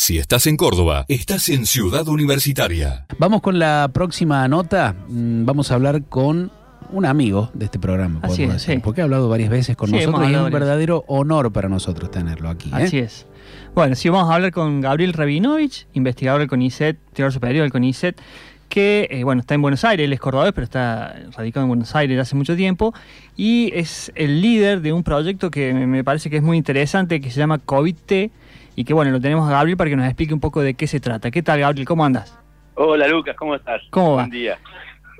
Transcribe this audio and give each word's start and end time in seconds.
Si 0.00 0.16
estás 0.16 0.46
en 0.46 0.56
Córdoba, 0.56 1.06
estás 1.08 1.48
en 1.48 1.66
Ciudad 1.66 2.06
Universitaria. 2.06 3.04
Vamos 3.18 3.42
con 3.42 3.58
la 3.58 3.90
próxima 3.92 4.46
nota. 4.46 4.94
Mm, 5.08 5.44
Vamos 5.44 5.72
a 5.72 5.74
hablar 5.74 6.04
con 6.04 6.52
un 6.92 7.04
amigo 7.04 7.50
de 7.52 7.64
este 7.64 7.80
programa, 7.80 8.20
Así 8.22 8.36
podemos 8.36 8.54
es, 8.56 8.62
decir, 8.62 8.74
sí. 8.76 8.80
porque 8.84 9.00
ha 9.00 9.04
hablado 9.04 9.28
varias 9.28 9.50
veces 9.50 9.76
con 9.76 9.88
Sí, 9.88 9.96
nosotros 9.96 10.20
y 10.20 10.22
es 10.22 10.28
un 10.28 10.34
varias 10.36 10.52
verdadero 10.52 11.04
honor 11.08 11.52
para 11.52 11.68
nosotros 11.68 12.12
tenerlo 12.12 12.48
aquí. 12.48 12.68
¿eh? 12.68 12.74
Así 12.84 12.98
es. 12.98 13.26
Bueno, 13.74 13.96
sí, 13.96 14.08
vamos 14.08 14.30
a 14.30 14.36
hablar 14.36 14.52
con 14.52 14.80
Gabriel 14.80 15.12
Rabinovich, 15.14 15.88
investigador 15.94 16.42
del 16.42 16.48
CONICET, 16.48 16.96
teórico 17.12 17.32
superior 17.32 17.64
del 17.64 17.72
CONICET, 17.72 18.20
que, 18.68 19.08
eh, 19.10 19.24
bueno, 19.24 19.40
está 19.40 19.54
en 19.54 19.62
Buenos 19.62 19.84
Aires, 19.84 20.04
él 20.04 20.12
es 20.12 20.20
cordobés, 20.20 20.52
pero 20.52 20.64
está 20.64 21.16
radicado 21.36 21.64
en 21.64 21.68
Buenos 21.68 21.94
Aires 21.96 22.18
hace 22.20 22.36
mucho 22.36 22.54
tiempo, 22.56 22.94
y 23.36 23.70
es 23.74 24.12
el 24.14 24.40
líder 24.40 24.80
de 24.80 24.92
un 24.92 25.02
proyecto 25.02 25.50
que 25.50 25.72
me- 25.72 26.04
parece 26.04 26.30
que 26.30 26.36
es 26.36 26.42
muy 26.42 26.56
interesante, 26.56 27.20
que 27.20 27.30
se 27.30 27.38
llama 27.40 27.58
COVID-T, 27.58 28.30
y 28.76 28.84
que, 28.84 28.94
bueno, 28.94 29.10
lo 29.10 29.20
tenemos 29.20 29.48
a 29.48 29.52
Gabriel 29.52 29.76
para 29.76 29.90
que 29.90 29.96
nos 29.96 30.06
explique 30.06 30.32
un 30.32 30.40
poco 30.40 30.60
de 30.60 30.74
qué 30.74 30.86
se 30.86 31.00
trata. 31.00 31.30
¿Qué 31.30 31.42
tal, 31.42 31.58
Gabriel? 31.60 31.86
¿Cómo 31.86 32.04
andas? 32.04 32.38
Hola 32.74 33.08
Lucas, 33.08 33.34
¿cómo 33.36 33.56
estás? 33.56 33.80
¿Cómo 33.90 34.10
va? 34.14 34.22
Buen 34.22 34.30
día. 34.30 34.56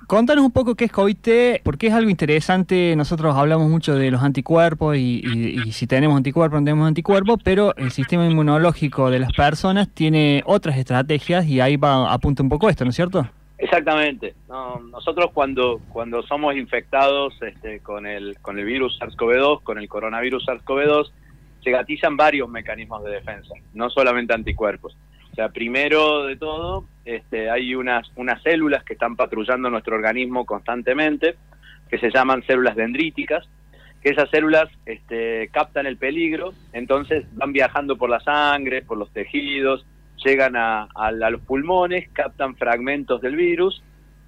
Contanos 0.07 0.43
un 0.45 0.53
poco 0.53 0.75
qué 0.75 0.87
es 0.87 0.93
COVID-T, 0.93 1.61
porque 1.65 1.89
es 1.89 1.93
algo 1.93 2.09
interesante. 2.09 2.95
Nosotros 2.97 3.37
hablamos 3.37 3.69
mucho 3.69 3.95
de 3.95 4.11
los 4.11 4.23
anticuerpos 4.23 4.97
y, 4.97 5.21
y- 5.23 5.63
y 5.67 5.73
si 5.73 5.87
tenemos 5.87 6.17
anticuerpos, 6.17 6.61
no 6.61 6.65
tenemos 6.65 6.89
anticuerpos, 6.89 7.39
pero 7.45 7.75
el 7.77 7.91
sistema 7.91 8.25
inmunológico 8.27 9.11
de 9.11 9.19
las 9.19 9.33
personas 9.33 9.89
tiene 9.93 10.43
otras 10.47 10.79
estrategias 10.79 11.45
y 11.47 11.61
ahí 11.61 11.77
va 11.77 12.11
apunta 12.11 12.43
un 12.43 12.49
poco 12.49 12.71
esto, 12.71 12.85
¿no 12.85 12.91
es 12.91 12.97
cierto? 12.97 13.29
Exactamente. 13.59 14.35
No, 14.49 14.79
nosotros 14.79 15.31
cuando 15.35 15.81
cuando 15.91 16.23
somos 16.23 16.55
infectados 16.55 17.35
este, 17.43 17.81
con 17.81 18.07
el 18.07 18.39
con 18.41 18.59
el 18.59 18.65
virus 18.65 18.99
SARS-CoV-2, 19.01 19.63
con 19.65 19.79
el 19.79 19.89
coronavirus 19.89 20.47
SARS-CoV-2, 20.47 21.11
se 21.65 21.71
gatizan 21.73 22.17
varios 22.17 22.49
mecanismos 22.49 23.03
de 23.03 23.13
defensa, 23.13 23.55
no 23.75 23.91
solamente 23.91 24.33
anticuerpos. 24.33 24.97
O 25.33 25.35
sea, 25.35 25.49
primero 25.49 26.25
de 26.25 26.37
todo, 26.37 26.85
este, 27.05 27.51
hay 27.51 27.75
unas 27.75 28.11
unas 28.15 28.41
células 28.43 28.85
que 28.85 28.93
están 28.93 29.17
patrullando 29.17 29.69
nuestro 29.71 29.97
organismo 29.97 30.47
constantemente, 30.47 31.35
que 31.91 31.99
se 31.99 32.11
llaman 32.13 32.45
células 32.45 32.77
dendríticas, 32.77 33.49
que 34.01 34.11
esas 34.11 34.31
células 34.31 34.69
este, 34.87 35.49
captan 35.53 35.87
el 35.87 35.97
peligro, 35.97 36.53
entonces 36.73 37.27
van 37.33 37.53
viajando 37.53 37.97
por 37.97 38.09
la 38.09 38.21
sangre, 38.21 38.83
por 38.83 38.99
los 38.99 39.13
tejidos, 39.13 39.85
llegan 40.25 40.55
a, 40.57 40.89
los 41.31 41.41
pulmones, 41.43 42.09
captan 42.13 42.57
fragmentos 42.57 43.21
del 43.21 43.37
virus 43.37 43.83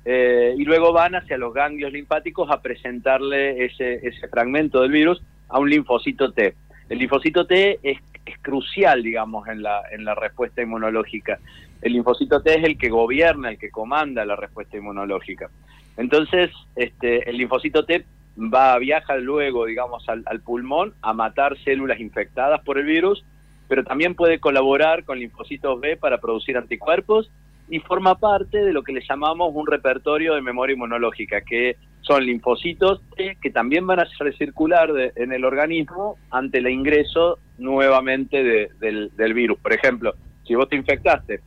eh, 0.05 0.55
y 0.57 0.65
luego 0.65 0.93
van 0.93 1.15
hacia 1.15 1.37
los 1.37 1.53
ganglios 1.53 1.93
linfáticos 1.93 2.51
a 2.51 2.63
presentarle 2.63 3.65
ese, 3.65 4.07
ese 4.07 4.29
fragmento 4.29 4.81
del 4.81 4.93
virus 4.93 5.23
a 5.49 5.59
un 5.59 5.69
linfocito 5.69 6.33
T. 6.33 6.55
El 6.89 6.99
linfocito 6.99 7.47
T 7.47 7.79
es, 7.83 7.99
crucial, 8.43 9.03
digamos, 9.03 9.49
en 9.49 9.63
la, 9.63 9.83
en 9.91 10.05
la 10.05 10.15
respuesta 10.15 10.63
inmunológica. 10.63 11.41
El 11.83 11.95
linfocito 11.95 12.43
T 12.43 12.59
es 12.59 12.65
el 12.65 12.79
que 12.79 12.89
gobierna, 12.89 13.51
el 13.51 13.59
que 13.59 13.71
comanda 13.71 14.25
la 14.25 14.37
respuesta 14.37 14.77
inmunológica. 14.77 15.51
Entonces, 15.97 16.51
este, 16.77 17.29
el 17.29 17.39
linfocito 17.39 17.85
T 17.85 18.05
va, 18.39 18.79
viaja 18.79 19.17
luego, 19.17 19.67
digamos, 19.67 20.09
al 20.09 20.41
pulmón 20.41 20.95
a 21.03 21.13
matar 21.13 21.59
células 21.59 21.99
infectadas 21.99 22.61
por 22.63 22.79
el 22.79 22.85
virus, 22.85 23.25
pero 23.71 23.85
también 23.85 24.15
puede 24.17 24.41
colaborar 24.41 25.05
con 25.05 25.21
linfocitos 25.21 25.81
B 25.81 25.97
para 25.97 26.19
producir 26.19 26.57
anticuerpos 26.59 27.31
y 27.71 27.79
forma 27.79 28.17
parte 28.19 28.59
de 28.65 28.73
lo 28.73 28.83
que 28.83 28.93
le 28.93 29.01
llamamos 29.09 29.53
un 29.55 29.65
repertorio 29.69 30.35
de 30.35 30.43
memoria 30.43 30.75
inmunológica, 30.75 31.41
que 31.43 31.77
son 32.01 32.27
linfocitos 32.27 33.01
que 33.41 33.51
también 33.51 33.87
van 33.87 34.01
a 34.01 34.07
recircular 34.19 34.91
en 35.15 35.33
el 35.33 35.45
organismo 35.45 36.17
ante 36.31 36.59
el 36.59 36.67
ingreso 36.69 37.39
nuevamente 37.59 38.43
de- 38.43 38.71
del, 38.81 39.11
del 39.17 39.35
virus. 39.35 39.59
Por 39.61 39.73
ejemplo, 39.73 40.15
si 40.45 40.57
vos 40.57 40.69
te 40.69 40.75
infectaste 40.75 41.41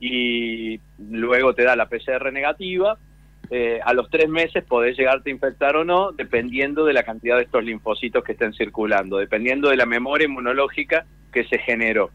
y 0.00 0.80
luego 0.98 1.54
te 1.54 1.62
da 1.62 1.76
la 1.76 1.86
PCR 1.88 2.32
negativa, 2.32 2.98
eh, 3.50 3.80
a 3.84 3.92
los 3.94 4.08
tres 4.10 4.28
meses 4.28 4.64
podés 4.64 4.96
llegarte 4.96 5.28
a 5.28 5.32
infectar 5.32 5.76
o 5.76 5.84
no, 5.84 6.12
dependiendo 6.12 6.84
de 6.84 6.92
la 6.92 7.02
cantidad 7.02 7.36
de 7.36 7.42
estos 7.42 7.64
linfocitos 7.64 8.22
que 8.22 8.32
estén 8.32 8.52
circulando, 8.52 9.18
dependiendo 9.18 9.70
de 9.70 9.76
la 9.76 9.86
memoria 9.86 10.26
inmunológica 10.26 11.04
que 11.32 11.44
se 11.44 11.58
generó. 11.58 12.10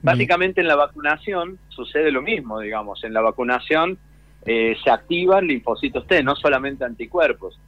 Básicamente 0.00 0.60
en 0.60 0.68
la 0.68 0.76
vacunación 0.76 1.58
sucede 1.68 2.10
lo 2.10 2.22
mismo, 2.22 2.60
digamos. 2.60 3.04
En 3.04 3.12
la 3.12 3.20
vacunación 3.20 3.98
eh, 4.46 4.76
se 4.82 4.90
activan 4.90 5.46
linfocitos 5.46 6.06
T, 6.06 6.22
no 6.22 6.36
solamente 6.36 6.84
anticuerpos. 6.84 7.60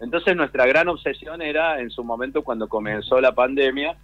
Entonces 0.00 0.34
nuestra 0.34 0.64
gran 0.66 0.88
obsesión 0.88 1.42
era 1.42 1.80
en 1.80 1.90
su 1.90 2.04
momento 2.04 2.42
cuando 2.42 2.68
comenzó 2.68 3.20
la 3.20 3.32
pandemia, 3.32 3.96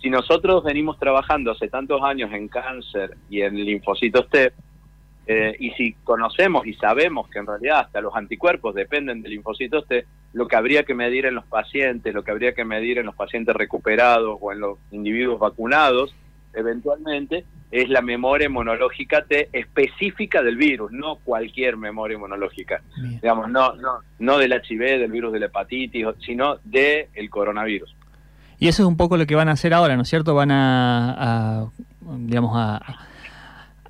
si 0.00 0.10
nosotros 0.10 0.64
venimos 0.64 0.98
trabajando 0.98 1.52
hace 1.52 1.68
tantos 1.68 2.02
años 2.02 2.32
en 2.32 2.48
cáncer 2.48 3.16
y 3.30 3.42
en 3.42 3.56
linfocitos 3.56 4.28
T, 4.30 4.52
eh, 5.26 5.54
y 5.58 5.70
si 5.72 5.92
conocemos 6.04 6.66
y 6.66 6.74
sabemos 6.74 7.28
que 7.28 7.38
en 7.38 7.46
realidad 7.46 7.80
hasta 7.80 8.00
los 8.00 8.14
anticuerpos 8.14 8.74
dependen 8.74 9.22
de 9.22 9.28
linfocitos 9.28 9.86
T, 9.86 10.04
lo 10.32 10.48
que 10.48 10.56
habría 10.56 10.82
que 10.84 10.94
medir 10.94 11.26
en 11.26 11.34
los 11.34 11.44
pacientes, 11.44 12.12
lo 12.12 12.24
que 12.24 12.30
habría 12.30 12.54
que 12.54 12.64
medir 12.64 12.98
en 12.98 13.06
los 13.06 13.14
pacientes 13.14 13.54
recuperados 13.54 14.38
o 14.40 14.52
en 14.52 14.60
los 14.60 14.78
individuos 14.90 15.38
vacunados, 15.38 16.14
eventualmente, 16.54 17.44
es 17.70 17.88
la 17.88 18.02
memoria 18.02 18.46
inmunológica 18.46 19.24
T 19.24 19.48
específica 19.52 20.42
del 20.42 20.56
virus, 20.56 20.90
no 20.92 21.16
cualquier 21.16 21.76
memoria 21.76 22.16
inmunológica. 22.16 22.82
Bien. 22.96 23.20
Digamos, 23.20 23.48
no, 23.50 23.74
no, 23.74 24.00
no 24.18 24.38
del 24.38 24.52
HIV, 24.52 24.98
del 24.98 25.10
virus 25.10 25.32
de 25.32 25.40
la 25.40 25.46
hepatitis, 25.46 26.06
sino 26.20 26.56
del 26.64 27.06
el 27.14 27.30
coronavirus. 27.30 27.94
Y 28.58 28.68
eso 28.68 28.82
es 28.82 28.88
un 28.88 28.96
poco 28.96 29.16
lo 29.16 29.26
que 29.26 29.34
van 29.34 29.48
a 29.48 29.52
hacer 29.52 29.72
ahora, 29.74 29.96
¿no 29.96 30.02
es 30.02 30.08
cierto? 30.08 30.34
Van 30.34 30.50
a, 30.50 31.62
a, 31.62 31.70
digamos, 32.18 32.52
a, 32.54 33.08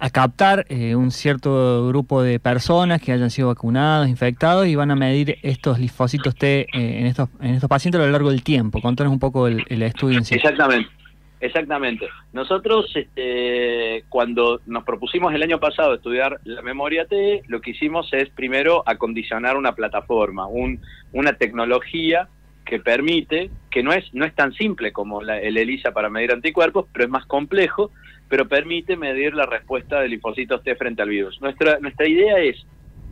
a 0.03 0.11
captar 0.11 0.67
eh, 0.69 0.97
un 0.97 1.13
cierto 1.13 1.87
grupo 1.87 2.25
de 2.25 2.41
personas 2.41 3.01
que 3.01 3.13
hayan 3.13 3.31
sido 3.31 3.47
vacunados, 3.47 4.09
infectados, 4.09 4.67
y 4.67 4.75
van 4.75 4.91
a 4.91 4.97
medir 4.97 5.39
estos 5.43 5.79
linfocitos 5.79 6.35
T 6.35 6.63
eh, 6.63 6.67
en, 6.73 7.07
estos, 7.07 7.29
en 7.41 7.55
estos 7.55 7.69
pacientes 7.69 8.01
a 8.01 8.07
lo 8.07 8.11
largo 8.11 8.31
del 8.31 8.43
tiempo. 8.43 8.81
Contanos 8.81 9.13
un 9.13 9.21
poco 9.21 9.47
el, 9.47 9.63
estudio 9.81 10.19
en 10.19 10.25
sí. 10.25 10.35
Exactamente, 10.35 10.91
exactamente. 11.39 12.09
Nosotros, 12.33 12.91
este, 12.97 14.03
cuando 14.09 14.61
nos 14.67 14.83
propusimos 14.83 15.33
el 15.35 15.43
año 15.45 15.61
pasado 15.61 15.95
estudiar 15.95 16.41
la 16.43 16.63
memoria 16.63 17.07
T, 17.07 17.43
lo 17.47 17.61
que 17.61 17.71
hicimos 17.71 18.13
es 18.13 18.29
primero 18.31 18.83
acondicionar 18.85 19.57
una 19.57 19.77
plataforma, 19.77 20.49
un, 20.49 20.81
una 21.13 21.35
tecnología 21.35 22.29
que 22.65 22.79
permite, 22.81 23.51
que 23.71 23.83
no 23.83 23.93
es, 23.93 24.13
no 24.15 24.25
es 24.25 24.35
tan 24.35 24.53
simple 24.53 24.93
como 24.93 25.23
la- 25.23 25.41
el 25.41 25.57
ELISA 25.57 25.93
para 25.93 26.09
medir 26.09 26.33
anticuerpos, 26.33 26.87
pero 26.93 27.05
es 27.05 27.11
más 27.11 27.27
complejo, 27.27 27.91
pero 28.29 28.49
permite 28.49 28.97
medir 28.97 29.35
la 29.35 29.47
respuesta 29.47 30.01
de 30.01 30.09
linfocitos 30.09 30.63
T 30.63 30.75
frente 30.77 31.03
al 31.03 31.09
virus. 31.09 31.41
Nuestra, 31.41 31.79
nuestra 31.81 32.07
idea 32.07 32.39
es, 32.39 32.65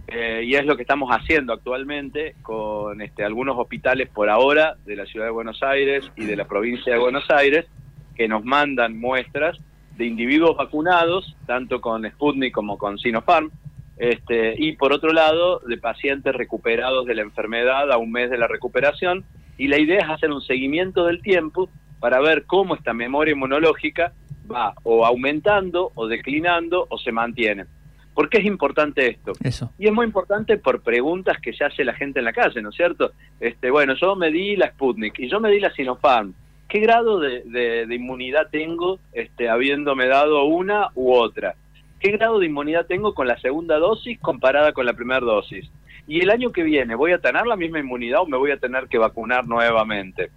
eh, 0.07 0.43
y 0.45 0.55
es 0.55 0.65
lo 0.65 0.77
que 0.77 0.83
estamos 0.83 1.11
haciendo 1.11 1.53
actualmente 1.53 2.35
con 2.43 3.01
este, 3.03 3.25
algunos 3.25 3.59
hospitales 3.59 4.09
por 4.09 4.29
ahora 4.31 4.77
de 4.87 4.97
la 4.97 5.05
ciudad 5.07 5.27
de 5.27 5.33
Buenos 5.33 5.63
Aires 5.63 6.11
y 6.17 6.25
de 6.25 6.37
la 6.37 6.47
provincia 6.47 6.93
de 6.93 6.99
Buenos 6.99 7.31
Aires, 7.31 7.67
que 8.17 8.29
nos 8.29 8.45
mandan 8.45 8.99
muestras 8.99 9.59
de 9.97 10.07
individuos 10.07 10.57
vacunados, 10.57 11.37
tanto 11.47 11.81
con 11.81 12.09
Sputnik 12.11 12.55
como 12.55 12.79
con 12.79 12.99
Sinopharm, 12.99 13.51
este, 13.99 14.55
y 14.57 14.73
por 14.73 14.95
otro 14.95 15.13
lado, 15.13 15.61
de 15.67 15.77
pacientes 15.77 16.35
recuperados 16.35 17.05
de 17.05 17.15
la 17.15 17.23
enfermedad 17.23 17.93
a 17.93 17.99
un 17.99 18.11
mes 18.11 18.31
de 18.31 18.39
la 18.39 18.47
recuperación, 18.47 19.25
y 19.63 19.69
la 19.69 19.79
idea 19.79 20.01
es 20.05 20.09
hacer 20.11 20.31
un 20.31 20.41
seguimiento 20.43 21.05
del 21.05 21.21
tiempo 21.23 21.69
para 22.01 22.19
ver 22.21 22.45
cómo 22.47 22.75
esta 22.75 22.93
memoria 22.93 23.33
inmunológica 23.33 24.13
va 24.51 24.73
o 24.83 25.05
aumentando 25.05 25.93
o 25.95 26.07
declinando 26.09 26.87
o 26.89 26.99
se 26.99 27.13
mantiene. 27.13 27.67
¿Por 28.15 28.29
qué 28.29 28.39
es 28.39 28.45
importante 28.45 29.07
esto? 29.09 29.33
Eso. 29.43 29.71
Y 29.79 29.87
es 29.87 29.93
muy 29.93 30.05
importante 30.07 30.57
por 30.59 30.83
preguntas 30.83 31.37
que 31.41 31.53
se 31.53 31.65
hace 31.65 31.85
la 31.85 31.95
gente 31.95 32.19
en 32.19 32.25
la 32.25 32.33
calle, 32.33 32.61
¿no 32.63 32.71
es 32.71 32.75
cierto? 32.75 33.13
Este, 33.39 33.71
bueno, 33.71 33.95
yo 33.95 34.17
me 34.17 34.31
di 34.31 34.57
la 34.57 34.69
Sputnik 34.71 35.19
y 35.21 35.29
yo 35.29 35.41
me 35.41 35.51
di 35.51 35.61
la 35.61 35.71
Sinopharm. 35.73 36.35
¿Qué 36.69 36.81
grado 36.81 37.19
de, 37.21 37.43
de- 37.45 37.87
de 37.87 37.95
inmunidad 37.95 38.49
tengo 38.51 38.99
este, 39.13 39.49
habiéndome 39.49 40.07
dado 40.07 40.45
una 40.45 40.89
u 40.95 41.13
otra? 41.13 41.55
¿Qué 42.01 42.13
grado 42.13 42.39
de 42.39 42.47
inmunidad 42.47 42.87
tengo 42.87 43.13
con 43.13 43.29
la 43.29 43.39
segunda 43.41 43.79
dosis 43.79 44.19
comparada 44.21 44.73
con 44.73 44.87
la 44.87 44.95
primera 44.95 45.21
dosis? 45.21 45.71
Y 46.07 46.21
el 46.21 46.31
año 46.31 46.51
que 46.51 46.63
viene, 46.63 46.95
¿voy 46.95 47.13
a 47.13 47.19
tener 47.19 47.47
la 47.47 47.57
misma 47.57 47.79
inmunidad 47.79 48.23
o 48.23 48.27
me 48.27 48.39
voy 48.39 48.53
a 48.53 48.57
tener 48.57 48.89
que 48.89 48.97
vacunar 48.97 49.47
nuevamente? 49.47 50.31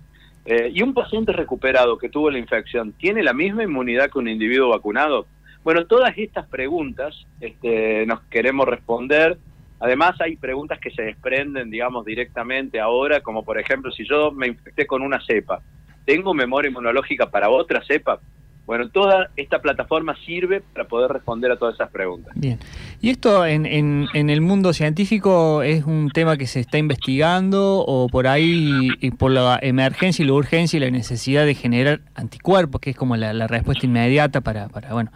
Eh, 0.46 0.72
¿Y 0.74 0.84
un 0.84 0.94
paciente 0.94 1.32
recuperado 1.32 1.98
que 1.98 2.10
tuvo 2.10 2.30
la 2.30 2.38
infección 2.38 2.92
tiene 2.92 3.24
la 3.24 3.32
misma 3.32 3.64
inmunidad 3.64 4.12
que 4.12 4.20
un 4.20 4.28
individuo 4.28 4.70
vacunado? 4.70 5.26
Bueno, 5.64 5.86
todas 5.86 6.14
estas 6.18 6.46
preguntas 6.50 7.16
este, 7.40 8.06
nos 8.08 8.20
queremos 8.24 8.68
responder. 8.68 9.38
Además, 9.80 10.20
hay 10.20 10.36
preguntas 10.36 10.80
que 10.80 10.92
se 10.92 11.04
desprenden, 11.04 11.72
digamos, 11.72 12.04
directamente 12.04 12.82
ahora, 12.82 13.22
como 13.22 13.46
por 13.46 13.58
ejemplo, 13.58 13.90
si 13.90 14.06
yo 14.06 14.34
me 14.34 14.48
infecté 14.48 14.86
con 14.86 15.02
una 15.02 15.26
cepa, 15.26 15.62
¿tengo 16.04 16.34
memoria 16.34 16.70
inmunológica 16.70 17.32
para 17.32 17.50
otra 17.50 17.82
cepa? 17.86 18.20
Bueno, 18.66 18.88
toda 18.90 19.30
esta 19.36 19.62
plataforma 19.62 20.16
sirve 20.26 20.62
para 20.62 20.88
poder 20.88 21.12
responder 21.12 21.52
a 21.52 21.58
todas 21.58 21.76
esas 21.76 21.90
preguntas. 21.92 22.32
Bien. 22.36 22.60
¿Y 23.02 23.10
esto 23.10 23.46
en, 23.46 23.66
en, 23.66 24.08
en 24.14 24.30
el 24.30 24.40
mundo 24.40 24.72
científico 24.72 25.64
es 25.64 25.84
un 25.84 26.10
tema 26.12 26.38
que 26.38 26.48
se 26.48 26.62
está 26.62 26.78
investigando 26.78 27.80
o 27.80 28.08
por 28.08 28.28
ahí, 28.28 28.90
y 29.02 29.12
por 29.12 29.32
la 29.32 29.60
emergencia 29.62 30.24
y 30.24 30.28
la 30.28 30.34
urgencia 30.34 30.78
y 30.78 30.80
la 30.80 30.92
necesidad 30.92 31.46
de 31.46 31.56
generar 31.56 32.02
anticuerpos, 32.16 32.80
que 32.80 32.92
es 32.92 32.96
como 32.96 33.18
la, 33.18 33.48
respuesta 33.48 33.86
inmediata 33.86 34.40
para, 34.40 34.70
para 34.70 34.94
bueno, 34.94 35.12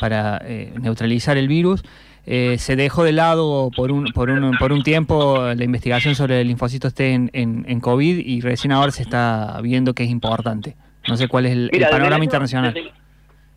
para 0.00 0.42
eh, 0.44 0.74
neutralizar 0.78 1.38
el 1.38 1.48
virus. 1.48 1.82
Eh, 2.24 2.56
se 2.58 2.76
dejó 2.76 3.02
de 3.02 3.12
lado 3.12 3.70
por 3.74 3.90
un, 3.90 4.04
por, 4.12 4.30
un, 4.30 4.56
por 4.58 4.72
un 4.72 4.82
tiempo 4.84 5.52
la 5.56 5.64
investigación 5.64 6.14
sobre 6.14 6.40
el 6.40 6.46
linfocitos 6.46 6.94
T 6.94 7.14
en, 7.14 7.30
en, 7.32 7.80
COVID 7.80 8.18
y 8.18 8.40
recién 8.40 8.70
ahora 8.70 8.92
se 8.92 9.02
está 9.02 9.58
viendo 9.60 9.92
que 9.94 10.04
es 10.04 10.10
importante. 10.10 10.76
No 11.08 11.16
sé 11.16 11.28
cuál 11.28 11.46
es 11.46 11.52
el, 11.52 11.70
panorama 11.90 12.24
internacional. 12.24 12.92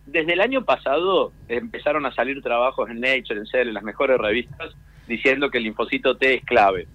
Desde, 0.06 0.34
el 0.34 0.42
año 0.42 0.64
pasado 0.64 1.32
empezaron 1.48 2.06
a 2.06 2.14
salir 2.14 2.42
trabajos 2.42 2.90
en 2.90 3.02
Nature, 3.02 3.40
en 3.40 3.46
Cell, 3.48 3.68
en 3.68 3.74
las 3.74 3.84
mejores 3.84 4.18
revistas, 4.18 4.74
diciendo 5.08 5.50
que 5.50 5.58
el 5.58 5.66
linfocito 5.66 6.18
T 6.18 6.36
es 6.36 6.44
clave. 6.46 6.88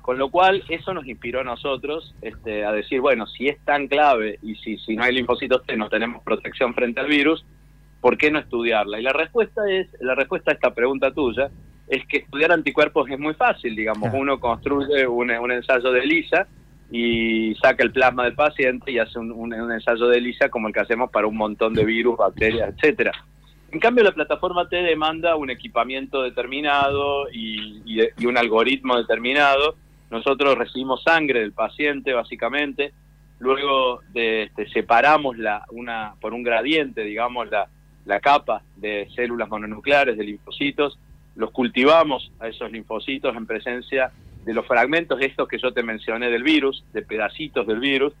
Con 0.00 0.16
lo 0.18 0.30
cual, 0.30 0.64
eso 0.68 0.94
nos 0.94 1.06
inspiró 1.06 1.40
a 1.40 1.44
nosotros 1.44 2.14
este, 2.22 2.64
a 2.64 2.72
decir, 2.72 3.00
bueno, 3.00 3.26
si 3.26 3.48
es 3.48 3.58
tan 3.64 3.88
clave 3.88 4.38
y 4.42 4.54
si, 4.56 4.78
si 4.78 4.96
no 4.96 5.02
hay 5.02 5.14
linfocitos 5.14 5.64
T 5.66 5.76
no 5.76 5.90
tenemos 5.90 6.22
protección 6.22 6.74
frente 6.74 7.00
al 7.00 7.08
virus, 7.08 7.44
¿por 8.00 8.16
qué 8.16 8.30
no 8.30 8.38
estudiarla? 8.38 8.98
Y 8.98 9.02
la 9.02 9.12
respuesta 9.12 9.62
es, 9.70 9.88
la 10.00 10.14
respuesta 10.14 10.50
a 10.50 10.54
esta 10.54 10.72
pregunta 10.72 11.12
tuya 11.12 11.50
es 11.88 12.06
que 12.06 12.18
estudiar 12.18 12.52
anticuerpos 12.52 13.08
es 13.10 13.18
muy 13.18 13.34
fácil, 13.34 13.76
digamos, 13.76 14.10
uno 14.12 14.40
construye 14.40 15.06
un, 15.06 15.30
ensayo 15.30 15.92
de 15.92 16.00
ELISA 16.00 16.46
y 16.90 17.54
saca 17.56 17.82
el 17.82 17.92
plasma 17.92 18.24
del 18.24 18.34
paciente 18.34 18.92
y 18.92 18.98
hace 18.98 19.18
un, 19.18 19.52
ensayo 19.72 20.06
de 20.08 20.18
ELISA 20.18 20.48
como 20.48 20.68
el 20.68 20.74
que 20.74 20.80
hacemos 20.80 21.10
para 21.10 21.26
un 21.26 21.36
montón 21.36 21.74
de 21.74 21.84
virus, 21.84 22.16
bacterias, 22.16 22.74
etcétera. 22.74 23.12
En 23.72 23.80
cambio, 23.80 24.04
la 24.04 24.12
plataforma 24.12 24.68
T 24.68 24.76
demanda 24.76 25.36
un 25.36 25.50
equipamiento 25.50 26.22
determinado 26.22 27.28
y, 27.30 27.82
y, 27.84 28.26
un 28.26 28.38
algoritmo 28.38 28.96
determinado. 28.96 29.74
Nosotros 30.10 30.56
recibimos 30.56 31.02
sangre 31.02 31.40
del 31.40 31.52
paciente, 31.52 32.12
básicamente. 32.12 32.92
Luego 33.40 34.00
de, 34.12 34.44
este, 34.44 34.68
separamos 34.68 35.36
la, 35.36 35.64
una, 35.72 36.14
por 36.20 36.32
un 36.32 36.44
gradiente, 36.44 37.02
digamos, 37.02 37.50
la, 37.50 37.68
la 38.06 38.20
capa 38.20 38.62
de 38.76 39.08
células 39.14 39.48
mononucleares, 39.48 40.16
de 40.16 40.24
linfocitos, 40.24 40.98
los 41.34 41.50
cultivamos 41.50 42.32
a 42.38 42.48
esos 42.48 42.72
linfocitos 42.72 43.36
en 43.36 43.46
presencia 43.46 44.12
de 44.46 44.54
los 44.54 44.64
fragmentos 44.64 45.20
estos 45.20 45.48
que 45.48 45.58
yo 45.58 45.72
te 45.72 45.82
mencioné 45.82 46.30
del 46.30 46.44
virus, 46.44 46.84
de 46.92 47.02
pedacitos 47.02 47.66
del 47.66 47.80
virus, 47.80 48.12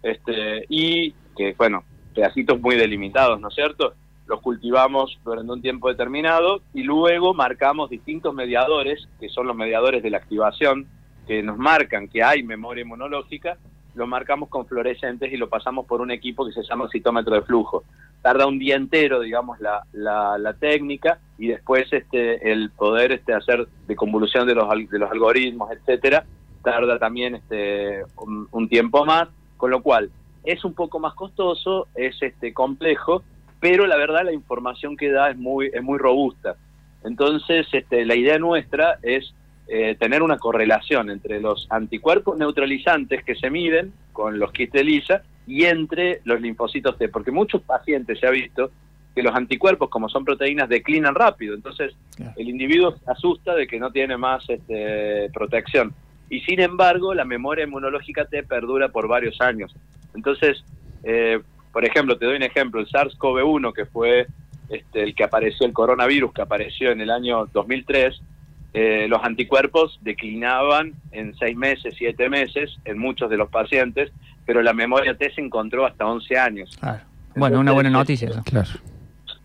este, 0.00 0.64
y 0.68 1.12
que, 1.36 1.56
bueno, 1.58 1.82
pedacitos 2.14 2.60
muy 2.60 2.76
delimitados, 2.76 3.40
¿no 3.40 3.48
es 3.48 3.54
cierto? 3.56 3.94
Los 4.26 4.40
cultivamos 4.42 5.18
durante 5.24 5.50
un 5.50 5.60
tiempo 5.60 5.88
determinado 5.88 6.62
y 6.72 6.84
luego 6.84 7.34
marcamos 7.34 7.90
distintos 7.90 8.32
mediadores, 8.32 9.08
que 9.18 9.28
son 9.28 9.48
los 9.48 9.56
mediadores 9.56 10.04
de 10.04 10.10
la 10.10 10.18
activación, 10.18 10.86
que 11.26 11.42
nos 11.42 11.58
marcan 11.58 12.06
que 12.06 12.22
hay 12.22 12.44
memoria 12.44 12.82
inmunológica, 12.82 13.58
lo 13.96 14.06
marcamos 14.06 14.50
con 14.50 14.66
fluorescentes 14.66 15.32
y 15.32 15.36
lo 15.36 15.48
pasamos 15.48 15.86
por 15.86 16.00
un 16.00 16.12
equipo 16.12 16.46
que 16.46 16.52
se 16.52 16.62
llama 16.62 16.88
citómetro 16.92 17.34
de 17.34 17.42
flujo. 17.42 17.82
Tarda 18.22 18.46
un 18.46 18.58
día 18.58 18.76
entero, 18.76 19.20
digamos, 19.20 19.58
la, 19.60 19.84
la, 19.92 20.54
técnica 20.54 21.18
y 21.38 21.48
después 21.48 21.92
este, 21.92 22.52
el 22.52 22.70
poder 22.70 23.12
este, 23.12 23.34
hacer 23.34 23.66
de 23.88 23.96
convolución 23.96 24.46
de 24.46 24.54
los, 24.54 24.68
de 24.88 24.98
los 24.98 25.10
algoritmos, 25.10 25.72
etcétera, 25.72 26.24
tarda 26.62 26.98
también 26.98 27.34
este, 27.34 28.04
un, 28.52 28.68
tiempo 28.68 29.04
más, 29.04 29.28
con 29.56 29.70
lo 29.70 29.82
cual 29.82 30.10
es 30.44 30.64
un 30.64 30.74
poco 30.74 31.00
más 31.00 31.14
costoso, 31.14 31.88
es 31.96 32.16
este, 32.22 32.54
complejo, 32.54 33.24
pero 33.60 33.86
la 33.86 33.96
verdad 33.96 34.24
la 34.24 34.32
información 34.32 34.96
que 34.96 35.10
da 35.10 35.30
es 35.30 35.36
muy, 35.36 35.70
es 35.72 35.82
muy 35.82 35.98
robusta. 35.98 36.56
Entonces, 37.04 37.66
este, 37.72 38.04
la 38.04 38.14
idea 38.14 38.38
nuestra 38.38 38.98
es 39.02 39.34
eh, 39.68 39.96
tener 39.98 40.22
una 40.22 40.38
correlación 40.38 41.10
entre 41.10 41.40
los 41.40 41.66
anticuerpos 41.70 42.36
neutralizantes 42.36 43.24
que 43.24 43.34
se 43.34 43.50
miden 43.50 43.92
con 44.12 44.38
los 44.38 44.52
kits 44.52 44.72
de 44.72 44.84
lisa 44.84 45.22
y 45.46 45.64
entre 45.64 46.20
los 46.24 46.40
linfocitos 46.40 46.96
T, 46.98 47.08
porque 47.08 47.30
muchos 47.30 47.62
pacientes 47.62 48.20
se 48.20 48.26
ha 48.26 48.30
visto 48.30 48.70
que 49.14 49.22
los 49.22 49.34
anticuerpos, 49.34 49.90
como 49.90 50.08
son 50.08 50.24
proteínas, 50.24 50.68
declinan 50.68 51.14
rápido, 51.14 51.54
entonces 51.54 51.94
el 52.36 52.48
individuo 52.48 52.96
se 52.96 53.10
asusta 53.10 53.54
de 53.54 53.66
que 53.66 53.78
no 53.78 53.90
tiene 53.90 54.16
más 54.16 54.48
este, 54.48 55.28
protección. 55.32 55.92
Y 56.30 56.40
sin 56.40 56.60
embargo, 56.60 57.12
la 57.12 57.26
memoria 57.26 57.64
inmunológica 57.64 58.24
T 58.24 58.42
perdura 58.44 58.88
por 58.88 59.06
varios 59.06 59.38
años. 59.42 59.74
Entonces, 60.14 60.64
eh, 61.02 61.40
por 61.72 61.84
ejemplo, 61.84 62.16
te 62.16 62.24
doy 62.24 62.36
un 62.36 62.42
ejemplo, 62.42 62.80
el 62.80 62.88
SARS-CoV-1, 62.88 63.74
que 63.74 63.84
fue 63.84 64.26
este, 64.70 65.02
el 65.02 65.14
que 65.14 65.24
apareció, 65.24 65.66
el 65.66 65.74
coronavirus 65.74 66.32
que 66.32 66.42
apareció 66.42 66.90
en 66.90 67.02
el 67.02 67.10
año 67.10 67.46
2003, 67.52 68.22
eh, 68.74 69.06
los 69.08 69.22
anticuerpos 69.22 69.98
declinaban 70.02 70.94
en 71.10 71.34
seis 71.36 71.56
meses, 71.56 71.94
siete 71.98 72.30
meses 72.30 72.78
en 72.86 72.98
muchos 72.98 73.28
de 73.28 73.36
los 73.36 73.50
pacientes, 73.50 74.10
pero 74.44 74.62
la 74.62 74.72
memoria 74.72 75.14
T 75.16 75.32
se 75.34 75.40
encontró 75.40 75.86
hasta 75.86 76.06
11 76.06 76.38
años. 76.38 76.78
Bueno, 77.34 77.60
una 77.60 77.72
buena 77.72 77.90
noticia. 77.90 78.30
Claro. 78.44 78.70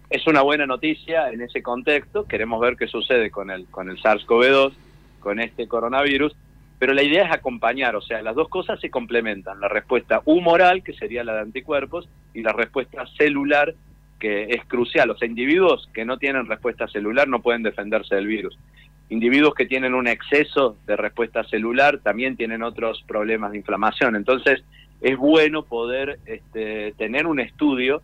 Es 0.10 0.26
una 0.26 0.42
buena 0.42 0.66
noticia 0.66 1.30
en 1.30 1.42
ese 1.42 1.62
contexto. 1.62 2.26
Queremos 2.26 2.60
ver 2.62 2.78
qué 2.78 2.88
sucede 2.88 3.30
con 3.30 3.52
el, 3.52 3.66
con 3.68 3.90
el 3.90 3.98
SARS-CoV-2, 4.02 4.74
con 5.20 5.40
este 5.40 5.68
coronavirus. 5.68 6.34
Pero 6.80 6.94
la 6.94 7.04
idea 7.04 7.26
es 7.26 7.32
acompañar, 7.32 7.96
o 7.96 8.02
sea, 8.02 8.22
las 8.22 8.36
dos 8.36 8.50
cosas 8.50 8.80
se 8.80 8.92
complementan. 8.92 9.60
La 9.60 9.68
respuesta 9.68 10.22
humoral, 10.26 10.84
que 10.84 10.94
sería 10.94 11.24
la 11.24 11.34
de 11.34 11.42
anticuerpos, 11.42 12.08
y 12.34 12.42
la 12.42 12.54
respuesta 12.54 13.06
celular, 13.18 13.74
que 14.20 14.44
es 14.44 14.64
crucial. 14.66 15.10
O 15.10 15.18
sea, 15.18 15.28
individuos 15.28 15.90
que 15.94 16.06
no 16.06 16.18
tienen 16.18 16.46
respuesta 16.46 16.88
celular 16.88 17.28
no 17.28 17.42
pueden 17.42 17.64
defenderse 17.64 18.16
del 18.16 18.28
virus. 18.28 18.58
Individuos 19.10 19.56
que 19.56 19.66
tienen 19.66 19.94
un 19.94 20.08
exceso 20.08 20.78
de 20.86 20.98
respuesta 20.98 21.44
celular 21.46 22.00
también 22.00 22.36
tienen 22.36 22.62
otros 22.62 23.04
problemas 23.08 23.52
de 23.52 23.58
inflamación. 23.58 24.16
Entonces, 24.16 24.64
es 25.02 25.18
bueno 25.18 25.64
poder 25.64 26.20
este, 26.26 26.94
tener 26.98 27.28
un 27.28 27.40
estudio 27.40 28.02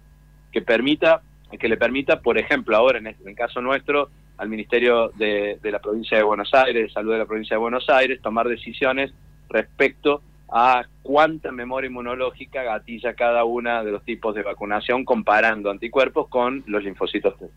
que 0.51 0.61
permita, 0.61 1.21
que 1.59 1.67
le 1.67 1.77
permita, 1.77 2.21
por 2.21 2.37
ejemplo, 2.37 2.75
ahora 2.75 2.99
en, 2.99 3.07
el 3.07 3.35
caso 3.35 3.61
nuestro, 3.61 4.09
al 4.37 4.49
Ministerio 4.49 5.09
de, 5.09 5.59
de, 5.61 5.71
la 5.71 5.79
Provincia 5.79 6.17
de 6.17 6.23
Buenos 6.23 6.53
Aires, 6.53 6.87
de 6.87 6.93
Salud 6.93 7.13
de 7.13 7.19
la 7.19 7.25
Provincia 7.25 7.55
de 7.55 7.61
Buenos 7.61 7.89
Aires, 7.89 8.21
tomar 8.21 8.47
decisiones 8.47 9.13
respecto 9.49 10.21
a 10.55 10.83
cuánta 11.01 11.51
memoria 11.51 11.89
inmunológica 11.89 12.61
gatilla 12.61 13.15
cada 13.15 13.43
una 13.43 13.83
de 13.83 13.91
los 13.91 14.03
tipos 14.03 14.35
de 14.35 14.43
vacunación 14.43 15.03
comparando 15.03 15.71
anticuerpos 15.71 16.27
con 16.27 16.63
los 16.67 16.83
linfocitos 16.83 17.37
T. 17.39 17.47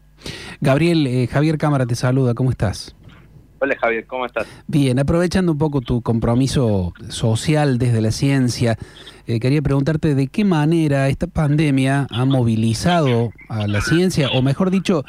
Gabriel, 0.62 1.06
eh, 1.06 1.27
Javier 1.27 1.59
Cámara 1.59 1.85
te 1.85 1.94
saluda, 1.94 2.33
¿cómo 2.33 2.50
estás? 2.50 2.97
Hola 3.58 3.75
Javier, 3.81 4.06
¿cómo 4.06 4.26
estás? 4.26 4.47
Bien, 4.67 4.99
aprovechando 4.99 5.53
un 5.53 5.58
poco 5.58 5.81
tu 5.81 6.03
compromiso 6.03 6.93
social 7.08 7.79
desde 7.79 8.03
la 8.03 8.11
ciencia, 8.11 8.76
eh, 9.26 9.41
quería 9.41 9.62
preguntarte 9.62 10.14
de 10.14 10.26
qué 10.26 10.44
manera 10.44 11.08
esta 11.08 11.26
pandemia 11.26 12.06
ha 12.11 12.25
movilizado 12.26 13.31
a 13.49 13.67
la 13.67 13.81
ciencia, 13.81 14.29
o 14.35 14.43
mejor 14.43 14.70
dicho, 14.70 15.05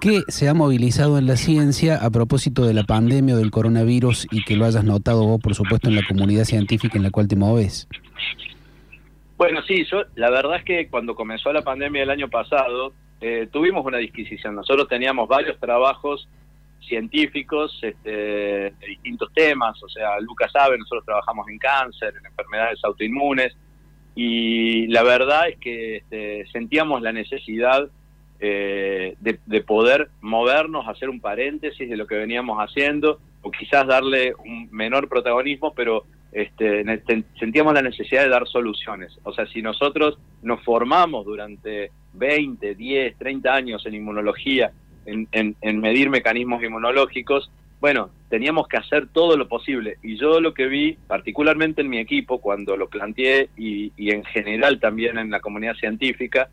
qué 0.00 0.22
se 0.26 0.48
ha 0.48 0.54
movilizado 0.54 1.18
en 1.18 1.26
la 1.26 1.36
ciencia 1.36 2.04
a 2.04 2.10
propósito 2.10 2.66
de 2.66 2.74
la 2.74 2.82
pandemia 2.82 3.36
o 3.36 3.38
del 3.38 3.52
coronavirus 3.52 4.26
y 4.32 4.42
que 4.42 4.56
lo 4.56 4.64
hayas 4.64 4.84
notado 4.84 5.24
vos, 5.24 5.40
por 5.40 5.54
supuesto, 5.54 5.88
en 5.88 5.94
la 5.94 6.02
comunidad 6.06 6.44
científica 6.44 6.98
en 6.98 7.04
la 7.04 7.10
cual 7.10 7.28
te 7.28 7.36
moves. 7.36 7.88
Bueno, 9.36 9.62
sí, 9.62 9.84
yo 9.88 10.02
la 10.16 10.30
verdad 10.30 10.56
es 10.56 10.64
que 10.64 10.88
cuando 10.88 11.14
comenzó 11.14 11.52
la 11.52 11.62
pandemia 11.62 12.02
el 12.02 12.10
año 12.10 12.28
pasado, 12.28 12.92
eh, 13.20 13.48
tuvimos 13.52 13.86
una 13.86 13.98
disquisición. 13.98 14.56
Nosotros 14.56 14.88
teníamos 14.88 15.28
varios 15.28 15.58
trabajos 15.60 16.28
científicos 16.86 17.78
este, 17.82 18.10
de 18.10 18.86
distintos 18.86 19.32
temas, 19.32 19.82
o 19.82 19.88
sea, 19.88 20.18
Lucas 20.20 20.50
sabe, 20.52 20.78
nosotros 20.78 21.04
trabajamos 21.04 21.48
en 21.48 21.58
cáncer, 21.58 22.14
en 22.18 22.26
enfermedades 22.26 22.78
autoinmunes, 22.84 23.56
y 24.14 24.86
la 24.88 25.02
verdad 25.02 25.48
es 25.48 25.58
que 25.58 25.96
este, 25.96 26.46
sentíamos 26.52 27.02
la 27.02 27.12
necesidad 27.12 27.88
eh, 28.40 29.16
de, 29.20 29.60
poder 29.62 30.10
movernos, 30.20 30.86
hacer 30.86 31.08
un 31.08 31.20
paréntesis 31.20 31.88
de 31.88 31.96
lo 31.96 32.06
que 32.06 32.16
veníamos 32.16 32.58
haciendo, 32.58 33.18
o 33.42 33.50
quizás 33.50 33.86
darle 33.86 34.34
un 34.34 34.68
menor 34.70 35.08
protagonismo, 35.08 35.72
pero 35.74 36.04
este, 36.32 36.84
sentíamos 37.38 37.74
la 37.74 37.82
necesidad 37.82 38.22
de 38.22 38.28
dar 38.28 38.46
soluciones. 38.46 39.18
O 39.22 39.32
sea, 39.32 39.46
si 39.46 39.62
nosotros 39.62 40.18
nos 40.42 40.62
formamos 40.62 41.24
durante 41.24 41.90
20, 42.14 42.74
10, 42.74 43.16
30 43.16 43.54
años 43.54 43.86
en 43.86 43.94
inmunología, 43.94 44.72
en, 45.06 45.80
medir 45.80 46.10
mecanismos 46.10 46.62
inmunológicos, 46.62 47.50
bueno, 47.80 48.10
teníamos 48.30 48.66
que 48.68 48.78
hacer 48.78 49.08
todo 49.08 49.36
lo 49.36 49.48
posible. 49.48 49.98
Y 50.02 50.16
yo 50.16 50.40
lo 50.40 50.54
que 50.54 50.66
vi, 50.66 50.96
particularmente 51.06 51.82
en 51.82 51.90
mi 51.90 51.98
equipo, 51.98 52.40
cuando 52.40 52.76
lo 52.76 52.88
planteé 52.88 53.50
y, 53.56 53.92
en 53.96 54.24
general 54.24 54.80
también 54.80 55.18
en 55.18 55.30
la 55.30 55.40
comunidad 55.40 55.74
científica, 55.74 56.48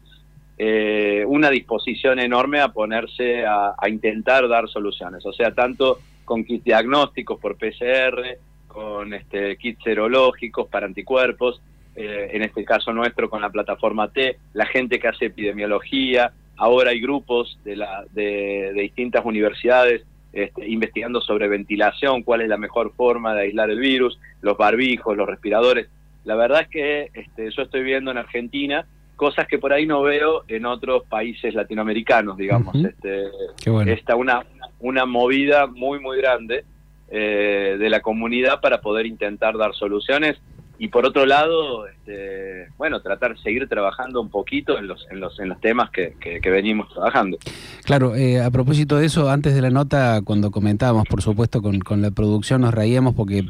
eh, 0.57 1.23
una 1.25 1.49
disposición 1.49 2.19
enorme 2.19 2.59
a 2.59 2.69
ponerse 2.69 3.45
a, 3.45 3.75
intentar 3.87 4.47
dar 4.47 4.67
soluciones. 4.67 5.25
O 5.25 5.31
sea, 5.31 5.53
tanto 5.53 5.99
con 6.25 6.43
kits 6.43 6.65
diagnósticos 6.65 7.39
por 7.39 7.57
PCR, 7.57 8.37
con 8.67 9.13
este, 9.13 9.57
kits 9.57 9.83
serológicos 9.83 10.67
para 10.67 10.85
anticuerpos, 10.85 11.61
eh, 11.95 12.29
en 12.33 12.41
este 12.41 12.63
caso 12.63 12.93
nuestro 12.93 13.29
con 13.29 13.41
la 13.41 13.49
plataforma 13.49 14.09
T, 14.09 14.37
la 14.53 14.65
gente 14.65 14.97
que 14.99 15.09
hace 15.09 15.25
epidemiología, 15.25 16.31
Ahora 16.61 16.91
hay 16.91 17.01
grupos 17.01 17.57
de, 17.63 17.75
la, 17.75 18.05
de, 18.11 18.71
distintas 18.75 19.25
universidades 19.25 20.03
este, 20.31 20.69
investigando 20.69 21.19
sobre 21.19 21.47
ventilación, 21.47 22.21
cuál 22.21 22.41
es 22.41 22.49
la 22.49 22.57
mejor 22.57 22.93
forma 22.93 23.33
de 23.33 23.41
aislar 23.41 23.71
el 23.71 23.79
virus, 23.79 24.19
los 24.41 24.55
barbijos, 24.59 25.17
los 25.17 25.27
respiradores. 25.27 25.89
La 26.23 26.35
verdad 26.35 26.61
es 26.61 26.67
que 26.67 27.09
este, 27.15 27.49
yo 27.49 27.63
estoy 27.63 27.81
viendo 27.81 28.11
en 28.11 28.19
Argentina 28.19 28.85
cosas 29.15 29.47
que 29.47 29.57
por 29.57 29.73
ahí 29.73 29.87
no 29.87 30.03
veo 30.03 30.43
en 30.47 30.67
otros 30.67 31.03
países 31.05 31.55
latinoamericanos, 31.55 32.37
digamos. 32.37 32.75
Este, 32.75 33.23
Qué 33.59 33.71
bueno. 33.71 33.91
Está 33.91 34.15
una, 34.15 34.45
una 34.81 35.07
movida 35.07 35.65
muy, 35.65 35.99
muy 35.99 36.17
grande 36.17 36.63
eh, 37.09 37.75
de 37.79 37.89
la 37.89 38.01
comunidad 38.01 38.61
para 38.61 38.81
poder 38.81 39.07
intentar 39.07 39.57
dar 39.57 39.73
soluciones 39.73 40.39
y 40.83 40.87
por 40.87 41.05
otro 41.05 41.27
lado, 41.27 41.85
este, 41.87 42.67
bueno, 42.79 43.01
tratar 43.01 43.35
de 43.35 43.41
seguir 43.43 43.67
trabajando 43.69 44.19
un 44.19 44.29
poquito 44.29 44.79
en 44.79 44.87
los, 44.87 45.05
en 45.11 45.19
los, 45.19 45.39
en 45.39 45.49
los 45.49 45.61
temas 45.61 45.91
que, 45.91 46.15
que- 46.19 46.49
venimos 46.49 46.91
trabajando. 46.91 47.37
Claro, 47.83 48.15
eh, 48.15 48.41
a 48.41 48.49
propósito 48.49 48.97
de 48.97 49.05
eso, 49.05 49.29
antes 49.29 49.53
de 49.53 49.61
la 49.61 49.69
nota, 49.69 50.21
cuando 50.23 50.49
comentábamos, 50.49 51.05
por 51.07 51.21
supuesto, 51.21 51.61
con, 51.61 51.79
con 51.81 52.01
la 52.01 52.09
producción, 52.09 52.61
nos 52.61 52.73
reíamos 52.73 53.13
porque 53.13 53.39
eh, 53.39 53.43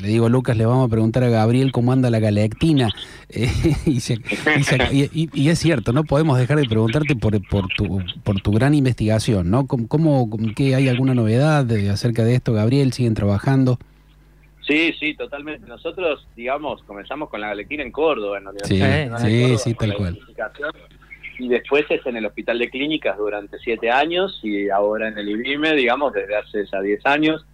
le 0.00 0.08
digo 0.08 0.28
Lucas, 0.28 0.56
le 0.56 0.64
vamos 0.64 0.86
a 0.86 0.90
preguntar 0.90 1.24
a 1.24 1.28
Gabriel 1.28 1.72
cómo 1.72 1.90
anda 1.92 2.08
la 2.08 2.20
galectina. 2.20 2.88
Eh, 3.30 3.50
y, 5.10 5.48
es 5.48 5.58
cierto, 5.58 5.92
no 5.92 6.04
podemos 6.04 6.38
dejar 6.38 6.58
de 6.58 6.66
preguntarte 6.68 7.16
por, 7.16 7.40
por, 7.48 7.66
tu, 7.76 8.00
por 8.22 8.40
tu 8.40 8.52
gran 8.52 8.74
investigación, 8.74 9.50
¿no? 9.50 9.66
¿Cómo, 9.66 9.88
cómo- 9.88 10.30
qué, 10.54 10.74
¿Hay 10.76 10.88
alguna 10.88 11.14
novedad 11.14 11.64
de- 11.64 11.90
acerca 11.90 12.24
de 12.24 12.34
esto, 12.36 12.52
Gabriel? 12.52 12.92
¿Siguen 12.92 13.14
trabajando? 13.14 13.78
Sí, 14.70 14.92
sí, 14.98 15.14
totalmente. 15.14 15.66
Nosotros, 15.66 16.26
digamos, 16.36 16.82
comenzamos 16.84 17.28
con 17.28 17.40
la 17.40 17.48
Galequina 17.48 17.82
en 17.82 17.90
Córdoba, 17.90 18.38
en 18.38 18.44
la 18.44 18.50
Sí, 18.62 18.74
Universidad 18.74 19.10
Nacional 19.10 19.22
de 19.50 19.58
sí, 19.58 19.74
Córdoba, 19.74 20.12
sí, 20.14 20.34
tal 20.34 20.52
cual. 20.54 20.72
Y 21.38 21.48
después 21.48 21.86
es 21.88 22.04
en 22.06 22.16
el 22.16 22.26
Hospital 22.26 22.58
de 22.58 22.68
Clínicas 22.70 23.16
durante 23.16 23.58
siete 23.58 23.90
años 23.90 24.38
y 24.42 24.68
ahora 24.68 25.08
en 25.08 25.16
el 25.18 25.28
IBIME, 25.30 25.74
digamos, 25.74 26.12
desde 26.12 26.36
hace 26.36 26.64
ya 26.70 26.80
diez 26.82 27.04
años. 27.06 27.46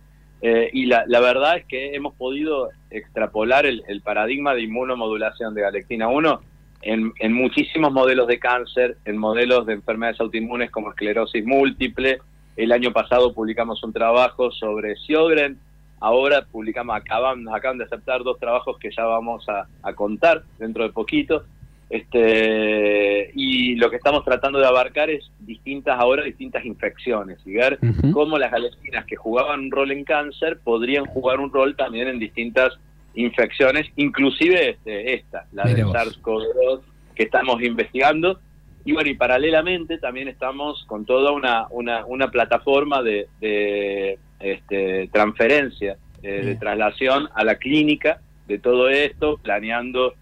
Eh, 0.42 0.68
y 0.72 0.86
la, 0.86 1.04
la 1.06 1.20
verdad 1.20 1.56
es 1.56 1.64
que 1.66 1.94
hemos 1.94 2.14
podido 2.14 2.68
extrapolar 2.90 3.64
el, 3.64 3.82
el 3.88 4.02
paradigma 4.02 4.54
de 4.54 4.62
inmunomodulación 4.62 5.54
de 5.54 5.62
Galectina 5.62 6.08
1 6.08 6.40
en, 6.82 7.12
en 7.18 7.32
muchísimos 7.32 7.92
modelos 7.92 8.26
de 8.26 8.38
cáncer, 8.38 8.98
en 9.04 9.16
modelos 9.16 9.66
de 9.66 9.74
enfermedades 9.74 10.20
autoinmunes 10.20 10.70
como 10.70 10.90
esclerosis 10.90 11.44
múltiple. 11.46 12.18
El 12.56 12.72
año 12.72 12.92
pasado 12.92 13.32
publicamos 13.32 13.82
un 13.82 13.92
trabajo 13.92 14.50
sobre 14.50 14.96
Sjögren, 14.96 15.58
Ahora 16.06 16.46
publicamos, 16.50 16.94
acaban, 16.94 17.42
nos 17.42 17.52
acaban 17.52 17.78
de 17.78 17.84
aceptar 17.84 18.22
dos 18.22 18.38
trabajos 18.38 18.78
que 18.78 18.90
ya 18.96 19.04
vamos 19.04 19.48
a, 19.48 19.66
a 19.82 19.92
contar 19.92 20.44
dentro 20.56 20.84
de 20.84 20.90
poquito. 20.90 21.42
Este, 21.90 23.32
y 23.34 23.74
lo 23.74 23.90
que 23.90 23.96
estamos 23.96 24.24
tratando 24.24 24.60
de 24.60 24.66
abarcar 24.66 25.10
es 25.10 25.28
distintas, 25.40 25.98
ahora 25.98 26.22
distintas 26.22 26.64
infecciones 26.64 27.38
y 27.44 27.54
ver 27.54 27.80
cómo 28.12 28.38
las 28.38 28.52
galecinas 28.52 29.04
que 29.04 29.16
jugaban 29.16 29.60
un 29.60 29.70
rol 29.72 29.90
en 29.90 30.04
cáncer 30.04 30.60
podrían 30.62 31.06
jugar 31.06 31.40
un 31.40 31.52
rol 31.52 31.74
también 31.74 32.06
en 32.06 32.20
distintas 32.20 32.78
infecciones, 33.14 33.88
inclusive 33.96 34.70
este, 34.70 35.14
esta, 35.14 35.46
la 35.52 35.64
Mira 35.64 35.76
de 35.76 35.84
vos. 35.84 35.94
SARS-CoV-2 35.94 36.80
que 37.16 37.24
estamos 37.24 37.60
investigando. 37.62 38.38
Y 38.84 38.92
bueno, 38.92 39.10
y 39.10 39.14
paralelamente 39.14 39.98
también 39.98 40.28
estamos 40.28 40.84
con 40.86 41.04
toda 41.04 41.32
una, 41.32 41.66
una, 41.70 42.06
una 42.06 42.30
plataforma 42.30 43.02
de, 43.02 43.26
de, 43.40 44.18
este, 44.40 45.08
transferencia, 45.12 45.96
eh, 46.22 46.44
de 46.44 46.56
traslación 46.56 47.28
a 47.34 47.44
la 47.44 47.56
clínica 47.56 48.20
de 48.46 48.58
todo 48.58 48.88
esto, 48.88 49.38
planeando 49.38 50.14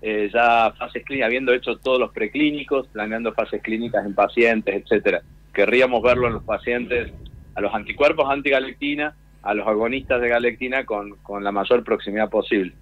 eh, 0.00 0.30
ya 0.32 0.72
fases 0.78 1.04
clínicas, 1.04 1.26
habiendo 1.26 1.52
hecho 1.52 1.76
todos 1.78 1.98
los 1.98 2.12
preclínicos, 2.12 2.88
planeando 2.88 3.32
fases 3.32 3.62
clínicas 3.62 4.04
en 4.04 4.14
pacientes, 4.14 4.74
etcétera. 4.74 5.22
Querríamos 5.52 6.02
verlo 6.02 6.26
en 6.26 6.34
los 6.34 6.44
pacientes, 6.44 7.12
a 7.54 7.60
los 7.60 7.74
anticuerpos 7.74 8.28
antigalectina, 8.30 9.14
a 9.42 9.54
los 9.54 9.66
agonistas 9.66 10.20
de 10.20 10.28
galectina 10.28 10.84
con, 10.84 11.16
con 11.22 11.44
la 11.44 11.52
mayor 11.52 11.84
proximidad 11.84 12.30
posible. 12.30 12.72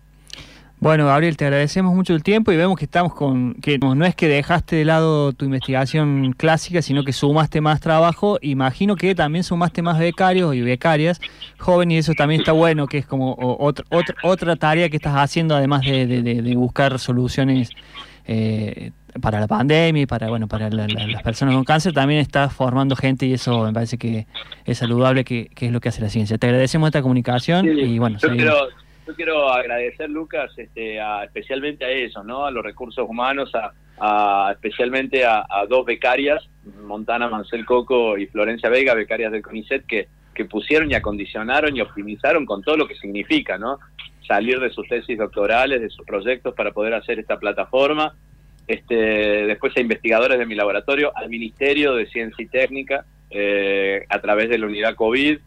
Bueno, 0.81 1.05
Gabriel, 1.07 1.37
te 1.37 1.45
agradecemos 1.45 1.95
mucho 1.95 2.15
el 2.15 2.23
tiempo 2.23 2.53
y 2.53 2.57
vemos 2.57 2.79
que 2.79 2.87
estamos 2.87 3.15
con 3.15 3.53
que 3.55 3.79
no 3.79 4.03
es 4.07 4.15
que 4.15 4.29
dejaste 4.29 4.77
de 4.77 4.87
lado 4.87 5.35
tu 5.35 5.45
investigación 5.45 6.33
clásica, 6.35 6.81
sino 6.81 7.05
que 7.05 7.13
sumaste 7.13 7.61
más 7.61 7.81
trabajo. 7.81 8.39
Imagino 8.41 8.97
que 8.97 9.15
también 9.15 9.45
sumaste 9.45 9.83
más 9.83 9.99
becarios 9.99 10.55
y 10.55 10.63
becarias 10.63 11.21
jóvenes 11.59 11.95
y 11.97 11.99
eso 11.99 12.15
también 12.15 12.41
está 12.41 12.53
bueno, 12.53 12.87
que 12.87 12.97
es 12.97 13.05
como 13.07 13.37
otra 13.39 13.85
otra 13.91 14.15
otra 14.23 14.57
tarea 14.57 14.89
que 14.89 14.97
estás 14.97 15.15
haciendo 15.17 15.55
además 15.55 15.83
de, 15.83 16.07
de- 16.07 16.23
de- 16.23 16.57
buscar 16.57 16.99
soluciones 16.99 17.69
eh, 18.27 18.93
para 19.21 19.39
la 19.39 19.47
pandemia 19.49 20.03
y 20.05 20.07
para 20.07 20.29
bueno 20.31 20.49
para 20.49 20.71
la- 20.71 20.89
la- 20.89 21.07
las 21.09 21.23
personas 21.23 21.57
con 21.57 21.65
cáncer. 21.65 21.93
También 21.93 22.21
estás 22.21 22.55
formando 22.55 22.97
gente 22.97 23.27
y 23.27 23.35
eso 23.35 23.65
me 23.65 23.73
parece 23.75 23.99
que 23.99 24.27
es 24.65 24.79
saludable, 24.79 25.25
que, 25.25 25.51
que 25.55 25.67
es 25.67 25.73
lo 25.73 25.81
que 25.81 25.91
hace 25.91 26.01
la 26.01 26.09
ciencia. 26.09 26.39
Te 26.39 26.47
agradecemos 26.47 26.87
esta 26.89 27.03
comunicación 27.03 27.67
Sí, 27.67 27.71
y 27.71 27.99
bueno, 27.99 28.17
yo 28.19 28.29
yo 29.11 29.15
quiero 29.17 29.49
agradecer, 29.53 30.09
Lucas, 30.11 30.51
este, 30.57 31.01
a- 31.01 31.25
especialmente 31.25 31.85
a 31.85 31.91
eso, 31.91 32.23
¿no? 32.25 32.47
A 32.47 32.51
los 32.51 32.65
recursos 32.65 33.07
humanos, 33.09 33.53
a, 33.55 33.73
a- 33.99 34.53
especialmente 34.53 35.25
a, 35.25 35.45
dos 35.69 35.85
becarias, 35.85 36.43
Montana 36.85 37.29
Mancel 37.29 37.65
Coco 37.65 38.17
y 38.19 38.27
Florencia 38.27 38.69
Vega, 38.69 38.95
becarias 38.95 39.33
del 39.33 39.43
CONICET, 39.43 39.87
que, 39.87 40.09
que 40.35 40.45
pusieron 40.45 40.91
y 40.91 40.95
acondicionaron 40.95 41.77
y 41.77 41.81
optimizaron 41.81 42.47
con 42.47 42.63
todo 42.63 42.77
lo 42.77 42.87
que 42.87 42.95
significa, 42.95 43.59
¿no? 43.59 43.79
Salir 44.27 44.61
de 44.61 44.71
sus 44.71 44.87
tesis 44.89 45.19
doctorales, 45.19 45.81
de 45.81 45.91
sus 45.91 46.07
proyectos 46.07 46.55
para 46.55 46.71
poder 46.73 46.95
hacer 46.95 47.19
esta 47.19 47.39
plataforma. 47.39 48.15
Este, 48.67 48.95
después 49.47 49.77
a 49.77 49.81
investigadores 49.81 50.39
de 50.39 50.47
mi 50.47 50.55
laboratorio, 50.55 51.11
al 51.17 51.29
Ministerio 51.29 51.95
de 51.97 52.07
Ciencia 52.07 52.45
y 52.45 52.47
Técnica, 52.49 53.05
eh, 53.31 54.05
a 54.09 54.21
través 54.21 54.49
de 54.49 54.59
la 54.59 54.67
unidad 54.67 54.95
COVID, 54.95 55.39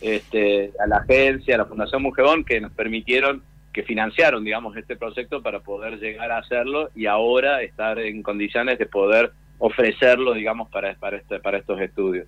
este, 0.00 0.72
a 0.82 0.86
la 0.86 0.96
agencia, 0.98 1.54
a 1.54 1.58
la 1.58 1.64
Fundación 1.66 2.02
Mujeón, 2.02 2.44
que 2.44 2.60
nos 2.60 2.72
permitieron, 2.72 3.42
que 3.72 3.82
financiaron, 3.82 4.44
digamos, 4.44 4.76
este 4.76 4.96
proyecto 4.96 5.42
para 5.42 5.60
poder 5.60 5.98
llegar 5.98 6.30
a 6.30 6.38
hacerlo 6.38 6.90
y 6.94 7.06
ahora 7.06 7.62
estar 7.62 7.98
en 7.98 8.22
condiciones 8.22 8.78
de 8.78 8.86
poder 8.86 9.32
ofrecerlo, 9.58 10.34
digamos, 10.34 10.68
para, 10.70 10.94
para, 10.96 11.16
este, 11.16 11.40
para 11.40 11.58
estos 11.58 11.80
estudios. 11.80 12.26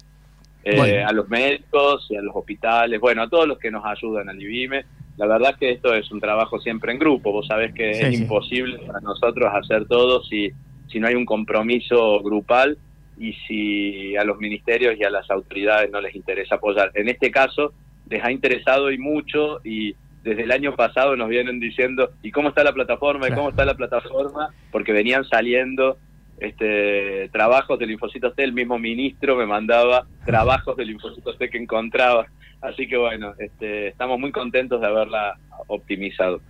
Eh, 0.65 0.77
Bueno. 0.77 1.09
A 1.09 1.13
los 1.13 1.29
médicos 1.29 2.07
y 2.11 2.17
a 2.17 2.23
los 2.23 2.35
hospitales, 2.35 2.99
bueno, 3.01 3.23
a 3.23 3.29
todos 3.29 3.47
los 3.47 3.59
que 3.59 3.71
nos 3.71 3.85
ayudan 3.85 4.29
al 4.29 4.41
IBIME. 4.43 4.85
La 5.17 5.27
verdad 5.27 5.57
que 5.59 5.71
esto 5.71 5.95
es 5.95 6.11
un 6.11 6.21
trabajo 6.21 6.59
siempre 6.61 6.93
en 6.93 6.99
grupo. 6.99 7.33
Vos 7.33 7.47
sabés 7.47 7.73
que 7.73 7.95
Sí, 7.95 8.03
es 8.03 8.17
sí. 8.17 8.23
imposible 8.23 8.79
para 8.87 9.01
nosotros 9.01 9.49
hacer 9.55 9.87
todo 9.87 10.23
si, 10.25 10.51
si 10.89 10.99
no 11.01 11.07
hay 11.07 11.15
un 11.15 11.25
compromiso 11.25 12.21
grupal 12.23 12.77
y 13.19 13.33
si 13.47 14.17
a 14.17 14.25
los 14.25 14.39
ministerios 14.39 14.97
y 14.99 15.05
a 15.05 15.11
las 15.11 15.31
autoridades 15.31 15.91
no 15.91 16.01
les 16.01 16.15
interesa 16.15 16.57
apoyar. 16.57 16.91
En 16.95 17.09
este 17.09 17.31
caso, 17.31 17.73
les 18.09 18.23
ha 18.23 18.31
interesado 18.31 18.91
y 18.91 18.99
mucho 18.99 19.61
y 19.65 19.95
desde 20.23 20.43
el 20.43 20.51
año 20.51 20.75
pasado 20.75 21.17
nos 21.17 21.29
vienen 21.29 21.61
diciendo, 21.61 22.11
¿y 22.23 22.33
cómo 22.33 22.49
está 22.49 22.65
la 22.65 22.73
plataforma? 22.73 23.29
¿Y 23.29 23.33
cómo 23.33 23.51
está 23.51 23.65
la 23.65 23.75
plataforma? 23.75 24.51
Porque 24.73 24.93
venían 24.93 25.25
saliendo 25.25 25.99
este 26.39 27.31
trabajos 27.31 27.79
del 27.79 27.93
Infocitos 27.93 28.35
T, 28.35 28.45
el 28.45 28.53
mismo 28.53 28.79
ministro 28.79 29.37
me 29.37 29.47
mandaba 29.47 30.07
trabajos 30.27 30.77
del 30.77 30.91
Infocitos 30.91 31.39
T 31.39 31.49
que 31.49 31.59
encontraba. 31.59 32.27
Así 32.61 32.89
que 32.89 32.97
bueno, 32.97 33.35
este, 33.39 33.89
estamos 33.89 34.19
muy 34.19 34.33
contentos 34.33 34.81
de 34.81 34.87
haberla 34.87 35.39
optimizado. 35.69 36.41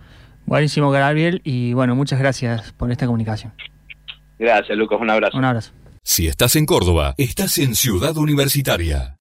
Buenísimo, 0.45 0.89
Gabriel, 0.91 1.41
y 1.43 1.73
bueno, 1.73 1.95
muchas 1.95 2.19
gracias 2.19 2.71
por 2.73 2.89
esta 2.91 3.05
comunicación. 3.05 3.53
Gracias, 4.39 4.77
Lucas, 4.77 4.99
un 4.99 5.09
abrazo. 5.09 5.37
Un 5.37 5.45
abrazo. 5.45 5.73
Si 6.09 6.25
estás 6.25 6.55
en 6.55 6.65
Córdoba, 6.65 7.15
estás 7.17 7.57
en 7.57 7.75
Ciudad 7.75 8.15
Universitaria. 8.15 9.13